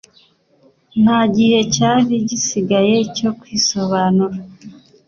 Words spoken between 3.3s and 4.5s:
kwisobanura.